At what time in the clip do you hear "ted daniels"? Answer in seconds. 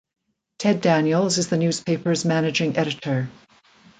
0.57-1.37